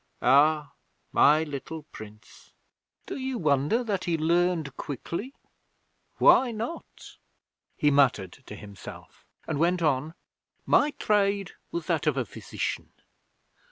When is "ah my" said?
0.23-1.43